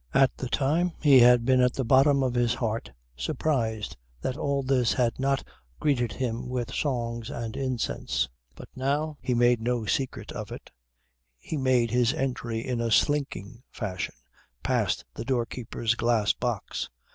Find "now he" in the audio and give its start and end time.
8.75-9.35